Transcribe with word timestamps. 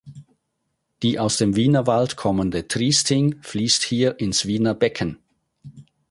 Die 1.03 1.19
aus 1.19 1.37
dem 1.37 1.55
Wienerwald 1.55 2.15
kommende 2.15 2.67
Triesting 2.67 3.35
fließt 3.43 3.83
hier 3.83 4.19
ins 4.19 4.47
Wiener 4.47 4.73
Becken. 4.73 5.19